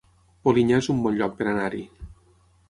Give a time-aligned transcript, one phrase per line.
[0.47, 1.85] Polinyà es un bon lloc per anar-hi